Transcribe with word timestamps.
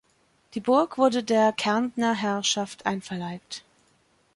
Die 0.55 0.59
Burg 0.59 0.97
wurde 0.97 1.23
der 1.23 1.53
Kärntner 1.53 2.15
Herrschaft 2.15 2.87
einverleibt. 2.87 3.63